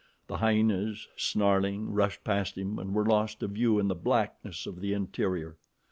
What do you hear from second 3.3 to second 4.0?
to view in the